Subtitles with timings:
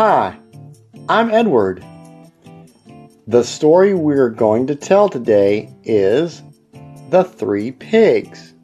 [0.00, 0.38] Hi,
[1.08, 1.84] I'm Edward.
[3.26, 6.40] The story we're going to tell today is
[7.10, 8.54] The Three Pigs.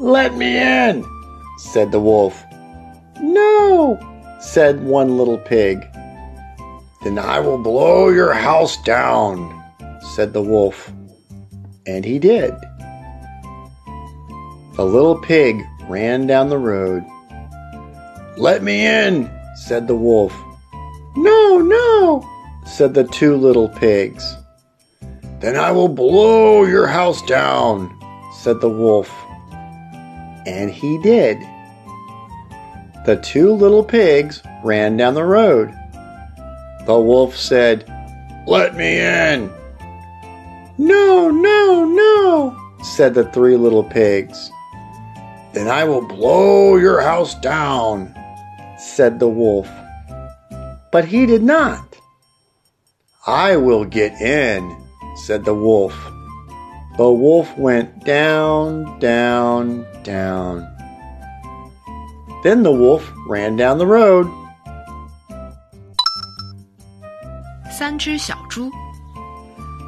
[0.00, 1.04] Let me in,
[1.58, 2.42] said the wolf.
[3.20, 3.98] No,
[4.40, 5.86] said one little pig.
[7.04, 9.62] Then I will blow your house down,
[10.14, 10.90] said the wolf.
[11.86, 12.54] And he did.
[14.76, 17.04] The little pig ran down the road.
[18.36, 20.34] Let me in, said the wolf.
[21.16, 22.28] No, no,
[22.66, 24.36] said the two little pigs.
[25.40, 27.96] Then I will blow your house down,
[28.40, 29.10] said the wolf.
[30.46, 31.38] And he did.
[33.06, 35.72] The two little pigs ran down the road.
[36.86, 37.84] The wolf said,
[38.46, 39.50] Let me in.
[40.78, 44.50] No, no, no, said the three little pigs.
[45.55, 48.13] Then I will blow your house down,
[48.77, 49.67] said the wolf.
[50.91, 51.83] But he did not.
[53.27, 54.63] I will get in,
[55.15, 55.93] said the wolf.
[56.97, 60.67] The wolf went down, down, down.
[62.43, 64.27] Then the wolf ran down the road.
[67.69, 68.69] 三只小猪，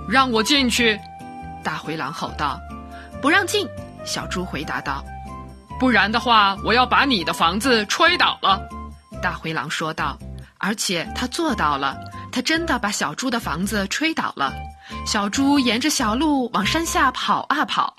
[0.09, 0.99] 让我进去！
[1.63, 2.59] 大灰狼吼道。
[3.21, 3.67] 不让进，
[4.05, 5.03] 小猪回答道。
[5.78, 8.60] 不然的话，我要把你的房子吹倒了。
[9.22, 10.18] 大灰狼说道。
[10.60, 11.96] 而且他做到了，
[12.32, 14.52] 他真的把小猪的房子吹倒了。
[15.06, 17.96] 小猪沿着小路往山下跑啊跑。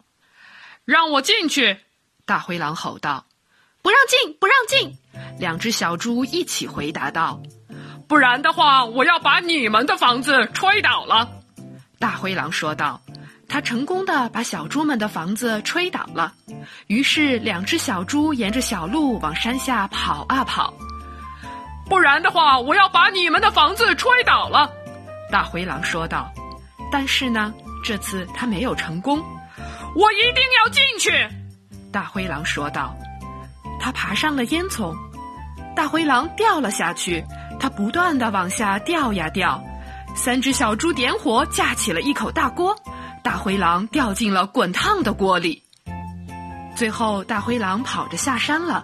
[0.83, 1.77] 让我进去！
[2.25, 3.23] 大灰狼吼道。
[3.81, 4.97] 不让进，不让进！
[5.39, 7.41] 两只小猪一起回答道。
[8.09, 11.29] 不然的话，我要把你们的房子吹倒了。
[11.97, 12.99] 大灰狼说道。
[13.49, 16.31] 他成功的把小猪们的房子吹倒了。
[16.87, 20.73] 于是，两只小猪沿着小路往山下跑啊跑。
[21.89, 24.71] 不然的话，我要把你们的房子吹倒了。
[25.31, 26.31] 大灰狼说道。
[26.91, 29.19] 但是呢，这次他没有成功。
[29.95, 31.11] 我一定要进去！
[31.91, 32.95] 大灰狼说道。
[33.79, 34.95] 他爬上了烟囱。
[35.75, 37.23] 大灰狼掉了下去。
[37.59, 39.61] 他不断的往下掉呀掉。
[40.15, 42.75] 三只小猪点火，架起了一口大锅。
[43.29, 45.61] 大灰狼掉进了滚烫的锅里。
[46.75, 48.83] 最后，大灰狼跑着下山了。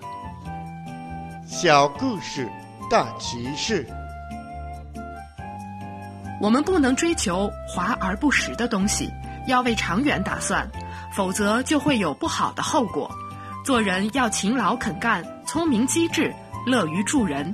[1.47, 2.47] 小故事
[2.87, 3.87] 大启示：
[6.39, 9.11] 我们不能追求华而不实的东西，
[9.47, 10.69] 要为长远打算，
[11.11, 13.09] 否则就会有不好的后果。
[13.65, 16.31] 做人要勤劳肯干、聪明机智、
[16.67, 17.51] 乐于助人。